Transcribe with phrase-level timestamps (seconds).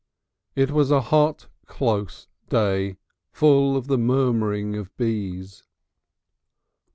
[0.55, 2.97] It was a hot, close day,
[3.31, 5.61] full of the murmuring of bees.